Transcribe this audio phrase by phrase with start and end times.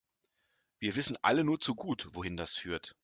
[0.79, 2.95] Wir wissen alle nur zu gut, wohin das führt.